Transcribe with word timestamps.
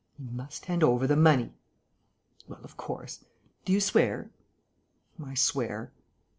"He 0.17 0.23
must 0.23 0.65
hand 0.65 0.83
over 0.83 1.05
the 1.05 1.15
money!" 1.15 1.53
"Well, 2.47 2.59
of 2.63 2.75
course. 2.75 3.23
Do 3.65 3.71
you 3.71 3.79
swear?" 3.79 4.31
"I 5.23 5.35
swear." 5.35 5.91